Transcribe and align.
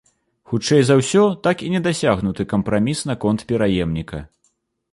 Хутчэй 0.51 0.81
за 0.87 0.95
ўсё, 1.01 1.25
так 1.49 1.57
і 1.67 1.69
не 1.75 1.81
дасягнуты 1.87 2.47
кампраміс 2.55 3.05
наконт 3.11 3.47
пераемніка. 3.53 4.19